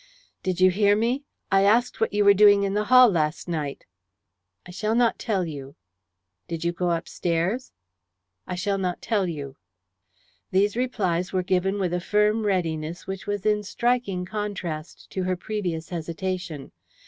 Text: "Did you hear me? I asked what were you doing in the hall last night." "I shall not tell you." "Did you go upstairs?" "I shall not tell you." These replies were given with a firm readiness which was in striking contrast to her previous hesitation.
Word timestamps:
"Did 0.41 0.59
you 0.59 0.71
hear 0.71 0.95
me? 0.95 1.25
I 1.51 1.61
asked 1.61 2.01
what 2.01 2.11
were 2.11 2.17
you 2.17 2.33
doing 2.33 2.63
in 2.63 2.73
the 2.73 2.85
hall 2.85 3.07
last 3.07 3.47
night." 3.47 3.85
"I 4.65 4.71
shall 4.71 4.95
not 4.95 5.19
tell 5.19 5.45
you." 5.45 5.75
"Did 6.47 6.63
you 6.63 6.71
go 6.71 6.89
upstairs?" 6.89 7.71
"I 8.47 8.55
shall 8.55 8.79
not 8.79 8.99
tell 9.03 9.27
you." 9.27 9.57
These 10.49 10.75
replies 10.75 11.31
were 11.31 11.43
given 11.43 11.77
with 11.77 11.93
a 11.93 12.01
firm 12.01 12.47
readiness 12.47 13.05
which 13.05 13.27
was 13.27 13.45
in 13.45 13.61
striking 13.61 14.25
contrast 14.25 15.07
to 15.11 15.21
her 15.25 15.35
previous 15.35 15.89
hesitation. 15.89 16.71